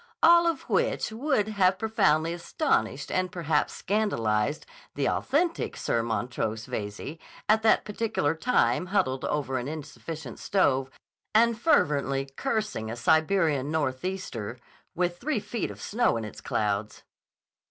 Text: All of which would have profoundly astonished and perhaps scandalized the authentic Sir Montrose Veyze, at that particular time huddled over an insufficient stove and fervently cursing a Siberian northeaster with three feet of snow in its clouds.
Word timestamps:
All 0.23 0.47
of 0.47 0.63
which 0.63 1.11
would 1.11 1.47
have 1.49 1.77
profoundly 1.77 2.33
astonished 2.33 3.11
and 3.11 3.31
perhaps 3.31 3.73
scandalized 3.73 4.65
the 4.95 5.07
authentic 5.07 5.77
Sir 5.77 6.01
Montrose 6.01 6.65
Veyze, 6.65 7.19
at 7.47 7.61
that 7.61 7.85
particular 7.85 8.33
time 8.33 8.87
huddled 8.87 9.25
over 9.25 9.59
an 9.59 9.67
insufficient 9.67 10.39
stove 10.39 10.89
and 11.35 11.55
fervently 11.55 12.25
cursing 12.35 12.89
a 12.89 12.95
Siberian 12.95 13.69
northeaster 13.69 14.57
with 14.95 15.19
three 15.19 15.39
feet 15.39 15.69
of 15.69 15.79
snow 15.79 16.17
in 16.17 16.25
its 16.25 16.41
clouds. 16.41 17.03